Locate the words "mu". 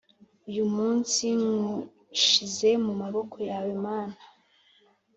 2.85-2.93